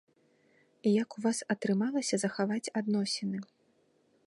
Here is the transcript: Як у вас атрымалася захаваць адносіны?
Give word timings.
Як 1.01 1.09
у 1.17 1.23
вас 1.25 1.41
атрымалася 1.55 2.15
захаваць 2.25 2.71
адносіны? 2.81 3.39